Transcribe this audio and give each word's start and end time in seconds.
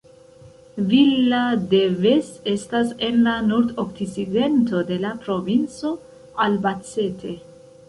Villa 0.91 1.41
de 1.73 1.81
Ves 2.05 2.31
estas 2.53 2.95
en 3.09 3.21
la 3.27 3.35
nordokcidento 3.51 4.83
de 4.91 4.97
la 5.07 5.15
provinco 5.29 5.95
Albacete. 6.49 7.39